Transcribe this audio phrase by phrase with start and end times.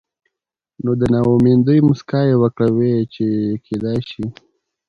[0.83, 3.25] نو د نا امېدۍ مسکا يې وکړه وې چې
[3.65, 4.25] کېدے شي